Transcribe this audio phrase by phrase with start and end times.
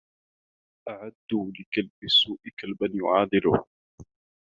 [0.89, 3.65] أعدّوا لكلب السوء كلبا يعادله